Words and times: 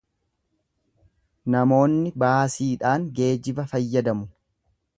Namoonni 1.55 2.13
baasiidhaan 2.25 3.07
geejiba 3.21 3.69
fayyadamu. 3.75 4.31